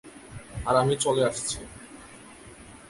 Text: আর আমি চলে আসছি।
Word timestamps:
আর 0.65 0.75
আমি 0.75 0.95
চলে 0.95 1.21
আসছি। 1.25 1.57